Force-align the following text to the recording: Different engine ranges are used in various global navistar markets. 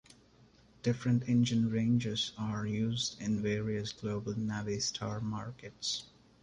Different 0.81 1.29
engine 1.29 1.69
ranges 1.69 2.31
are 2.35 2.65
used 2.65 3.21
in 3.21 3.39
various 3.39 3.93
global 3.93 4.33
navistar 4.33 5.21
markets. 5.21 6.05